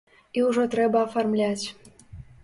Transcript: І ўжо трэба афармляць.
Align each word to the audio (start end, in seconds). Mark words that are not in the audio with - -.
І 0.39 0.43
ўжо 0.45 0.63
трэба 0.75 1.03
афармляць. 1.07 1.65